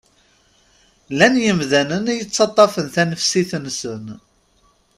[1.11, 4.05] Llan yimdanen i yettaṭṭafen tanefsit-nsen.